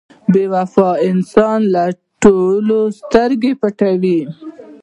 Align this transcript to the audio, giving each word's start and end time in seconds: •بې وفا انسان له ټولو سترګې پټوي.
•بې 0.31 0.43
وفا 0.53 0.89
انسان 1.09 1.59
له 1.73 1.83
ټولو 2.23 2.79
سترګې 2.99 3.51
پټوي. 3.61 4.19